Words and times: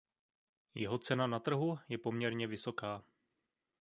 Jeho 0.75 0.97
cena 0.99 1.27
na 1.27 1.39
trhu 1.39 1.79
je 1.89 1.97
poměrně 1.97 2.47
vysoká. 2.47 3.03